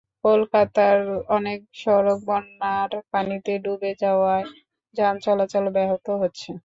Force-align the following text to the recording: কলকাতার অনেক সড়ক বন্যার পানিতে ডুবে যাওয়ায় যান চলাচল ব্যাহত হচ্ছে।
কলকাতার 0.23 0.97
অনেক 1.29 1.59
সড়ক 1.75 2.19
বন্যার 2.27 2.91
পানিতে 3.11 3.53
ডুবে 3.63 3.91
যাওয়ায় 4.01 4.45
যান 4.95 5.15
চলাচল 5.25 5.65
ব্যাহত 5.75 6.07
হচ্ছে। 6.21 6.49